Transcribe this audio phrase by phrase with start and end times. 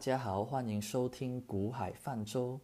[0.00, 2.58] 大家好，欢迎收听股海泛舟。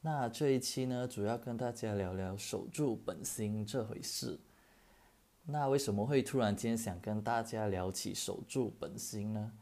[0.00, 4.40] 那这一期呢，主要跟大家聊聊守住本心这回事。
[5.44, 9.52] 那为什么会突然间想跟大家聊起守住本心呢？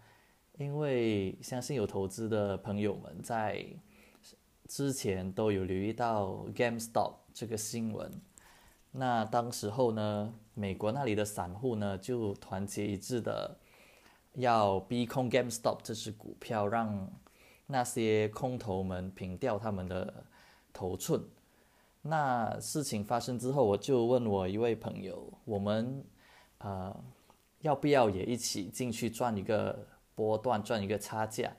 [0.57, 3.67] 因为相信有投资的朋友们在
[4.67, 8.11] 之前都有留意到 GameStop 这个新闻。
[8.93, 13.59] 那当时候呢，美国那里的散户呢就团结一致的。
[14.35, 17.11] 要逼空 GameStop 这只股票，让
[17.67, 20.25] 那些空头们平掉他们的
[20.73, 21.23] 头寸。
[22.03, 26.05] 那事情发生之后，我就问我一位朋友，我们
[26.59, 26.95] 呃
[27.61, 31.53] 要不要也一起进去赚一个波段，赚一个差价？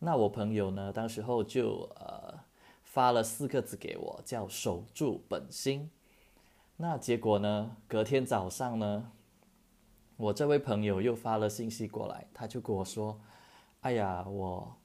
[0.00, 2.40] 那我朋友呢，当时候就呃
[2.82, 5.90] 发了四个字给我，叫守住本心。
[6.76, 9.12] 那结果呢，隔天早上呢？
[10.16, 13.20] 我这位朋友又发了信息过来，他就跟我说
[13.82, 14.76] ：“哎呀，我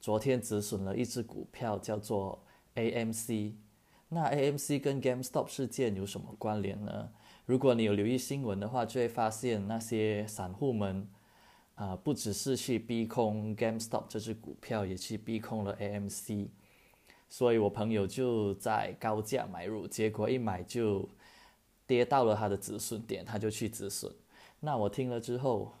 [0.00, 3.54] 昨天止损了一只股票，叫做 AMC。
[4.10, 7.10] 那 AMC 跟 GameStop 事件有什么关联呢？
[7.46, 11.08] 如果你有留意新闻的话，就会发现那些散户们
[11.74, 16.48] 啊，不只是去逼空 GameStop 这只股票，也去逼空了 AMC。
[17.30, 21.08] 所以我朋友就在高价买入，结果一买就
[21.86, 24.14] 跌到了他的止损点，他就去止损。”
[24.60, 25.72] 那我听了之后，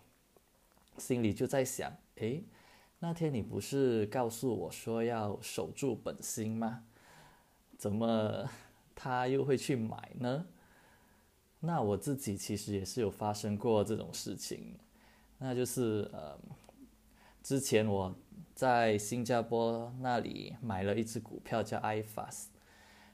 [0.98, 2.44] 心里就在想：诶，
[2.98, 6.84] 那天你不是告诉我说要守住本心吗？
[7.76, 8.48] 怎么
[8.94, 10.46] 他又会去买呢？
[11.60, 14.78] 那我自己其实也是有发生过这种事情，
[15.38, 16.38] 那就是呃，
[17.42, 18.14] 之前我
[18.54, 22.46] 在新加坡那里买了一只股票叫 iFast，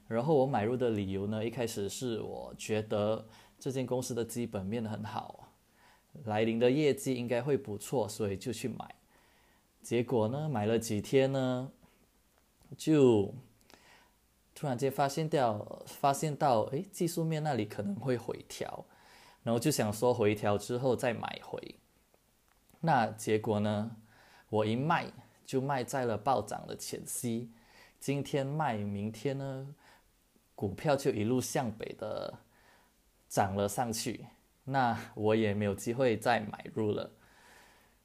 [0.07, 3.25] 然后我买入的理由呢，一开始是我觉得
[3.57, 5.52] 这间公司的基本面很好。
[6.25, 8.95] 来临的业绩应该会不错，所以就去买。
[9.81, 11.71] 结果呢，买了几天呢，
[12.77, 13.33] 就
[14.55, 18.85] 突然间发现掉，发现到哎，技术面那里可能会回调，
[19.43, 21.75] 然后就想说回调之后再买回。
[22.79, 23.97] 那结果呢，
[24.49, 25.11] 我一卖
[25.45, 27.51] 就卖在了暴涨的前夕。
[27.99, 29.75] 今天卖，明天呢，
[30.55, 32.37] 股票就一路向北的
[33.27, 34.25] 涨了上去。
[34.65, 37.11] 那我也没有机会再买入了，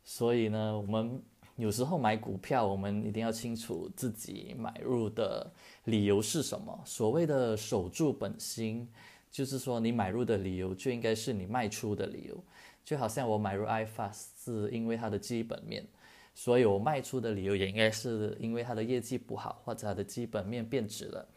[0.02, 1.22] 所以呢，我们
[1.54, 5.48] 有时候买股票，我们一定要清楚自己买入的
[5.84, 6.80] 理由是什么。
[6.84, 8.88] 所谓的守住本心，
[9.30, 12.36] 就是说你买入的理由就应该是你卖出的理由。
[12.84, 15.86] 就好像我买入 iFast 是因为它的基本面，
[16.34, 21.28] 所以我卖出的理由也应该是因为它的业绩不好或者它的基本面变质了。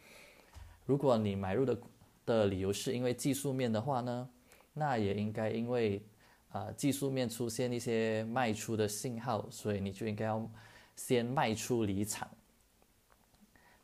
[0.84, 1.78] 如果你买入的
[2.26, 4.28] 的理由是因为技术面的话呢？
[4.74, 6.02] 那也应该因为，
[6.50, 10.50] 啊，技术面出现一些卖出的信号，所以你就应该要
[10.96, 12.28] 先卖出离场，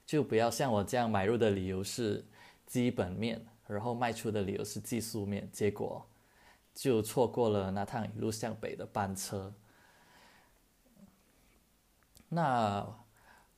[0.06, 2.25] 就不要像我这样买入的理由是
[2.66, 6.06] 基本面，然后卖出的理由是技术面，结果
[6.75, 9.53] 就错过了那趟一路向北的班车。
[12.28, 12.87] 那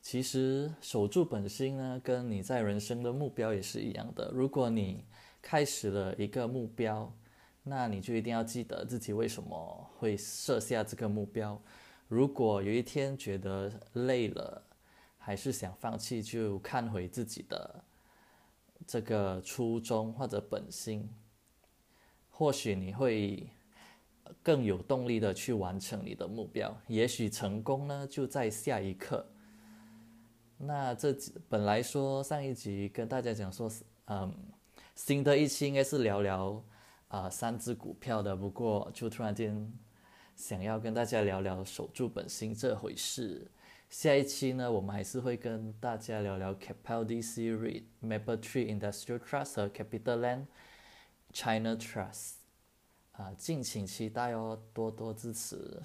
[0.00, 4.30] 其实守住本心呢，跟你在人生的目标也是一样的。
[4.32, 5.04] 如果你
[5.42, 7.12] 开始了一个目标，
[7.62, 11.60] 那你就一定要记得自己为什么会设下这个目标。
[12.08, 14.62] 如果有一天觉得累了，
[15.18, 17.84] 还是想放弃，就看回自己的
[18.86, 21.08] 这个初衷或者本心，
[22.30, 23.48] 或许你会
[24.42, 26.76] 更有动力的去完成你的目标。
[26.88, 29.24] 也许成功呢就在下一刻。
[30.56, 31.14] 那这
[31.48, 33.70] 本来说上一集跟大家讲说，
[34.06, 34.34] 嗯，
[34.94, 36.62] 新的一期应该是聊聊。
[37.08, 39.72] 啊，三只股票的，不过就突然间
[40.36, 43.50] 想要跟大家聊聊守住本心这回事。
[43.88, 50.46] 下一期呢，我们还是会跟大家聊聊 Capital DC REIT、Mapletree Industrial Trust 和 Capital Land
[51.32, 52.34] China Trust。
[53.10, 55.82] 啊，敬请期待哦，多多支持。